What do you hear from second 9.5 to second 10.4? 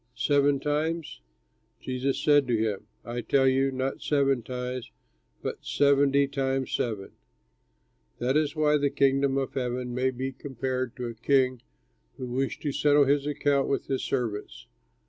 Heaven may be